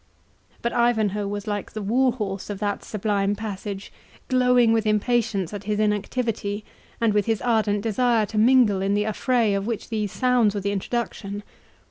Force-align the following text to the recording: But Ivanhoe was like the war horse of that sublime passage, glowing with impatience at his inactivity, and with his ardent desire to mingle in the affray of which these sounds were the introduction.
But 0.63 0.73
Ivanhoe 0.73 1.27
was 1.27 1.45
like 1.45 1.73
the 1.73 1.81
war 1.83 2.11
horse 2.13 2.49
of 2.49 2.57
that 2.57 2.83
sublime 2.83 3.35
passage, 3.35 3.93
glowing 4.29 4.73
with 4.73 4.87
impatience 4.87 5.53
at 5.53 5.65
his 5.65 5.79
inactivity, 5.79 6.65
and 6.99 7.13
with 7.13 7.27
his 7.27 7.39
ardent 7.43 7.83
desire 7.83 8.25
to 8.25 8.39
mingle 8.39 8.81
in 8.81 8.95
the 8.95 9.03
affray 9.05 9.53
of 9.53 9.67
which 9.67 9.89
these 9.89 10.11
sounds 10.11 10.55
were 10.55 10.61
the 10.61 10.71
introduction. 10.71 11.43